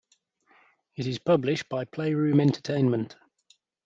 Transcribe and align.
It 0.95 1.05
is 1.05 1.19
published 1.19 1.69
by 1.69 1.85
Playroom 1.85 2.39
Entertainment. 2.39 3.17